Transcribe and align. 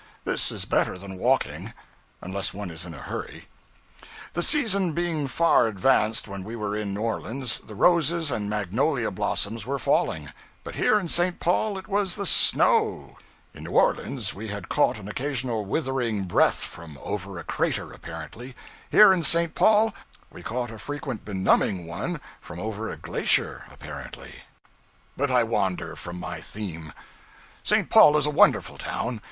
This 0.25 0.51
is 0.51 0.65
better 0.65 0.97
than 0.97 1.19
walking; 1.19 1.73
unless 2.23 2.55
one 2.55 2.71
is 2.71 2.87
in 2.87 2.95
a 2.95 3.05
hurry. 3.05 3.45
The 4.33 4.41
season 4.41 4.93
being 4.93 5.27
far 5.27 5.67
advanced 5.67 6.27
when 6.27 6.43
we 6.43 6.55
were 6.55 6.75
in 6.75 6.91
New 6.95 7.01
Orleans, 7.01 7.59
the 7.59 7.75
roses 7.75 8.31
and 8.31 8.49
magnolia 8.49 9.11
blossoms 9.11 9.67
were 9.67 9.77
falling; 9.77 10.29
but 10.63 10.73
here 10.73 10.99
in 10.99 11.07
St. 11.07 11.39
Paul 11.39 11.77
it 11.77 11.87
was 11.87 12.15
the 12.15 12.25
snow, 12.25 13.19
In 13.53 13.65
New 13.65 13.73
Orleans 13.73 14.33
we 14.33 14.47
had 14.47 14.69
caught 14.69 14.97
an 14.97 15.07
occasional 15.07 15.65
withering 15.65 16.23
breath 16.23 16.63
from 16.63 16.97
over 17.03 17.37
a 17.37 17.43
crater, 17.43 17.91
apparently; 17.91 18.55
here 18.89 19.13
in 19.13 19.21
St. 19.21 19.53
Paul 19.53 19.93
we 20.31 20.41
caught 20.41 20.71
a 20.71 20.79
frequent 20.79 21.23
benumbing 21.25 21.85
one 21.85 22.19
from 22.39 22.59
over 22.59 22.89
a 22.89 22.97
glacier, 22.97 23.65
apparently. 23.71 24.41
But 25.15 25.29
I 25.29 25.43
wander 25.43 25.95
from 25.95 26.19
my 26.19 26.41
theme. 26.41 26.91
St. 27.61 27.87
Paul 27.91 28.17
is 28.17 28.25
a 28.25 28.31
wonderful 28.31 28.79
town. 28.79 29.19